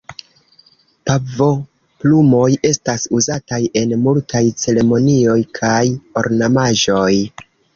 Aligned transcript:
Pavoplumoj 1.09 2.47
estas 2.71 3.05
uzataj 3.19 3.61
en 3.83 3.93
multaj 4.09 4.43
ceremonioj 4.65 5.39
kaj 5.61 5.79
ornamaĵoj. 6.25 7.13